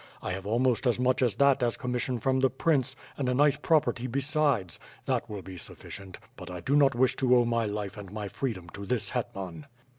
[0.23, 3.55] I have almost as much as that as commission from the prince and a nice
[3.57, 6.15] prop erty besides— ^that will be suificient.
[6.35, 9.67] But I do not wish to owe my life and my freedom to this hetman."